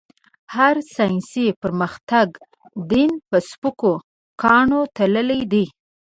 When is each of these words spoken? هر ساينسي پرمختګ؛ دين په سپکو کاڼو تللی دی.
هر 0.55 0.75
ساينسي 0.95 1.45
پرمختګ؛ 1.61 2.29
دين 2.91 3.11
په 3.29 3.37
سپکو 3.49 3.93
کاڼو 4.41 4.81
تللی 4.95 5.41
دی. 5.51 5.65